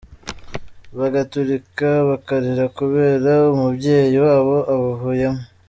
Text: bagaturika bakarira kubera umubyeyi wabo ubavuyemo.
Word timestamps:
bagaturika 0.99 1.87
bakarira 2.09 2.65
kubera 2.77 3.31
umubyeyi 3.53 4.15
wabo 4.25 4.55
ubavuyemo. 4.75 5.41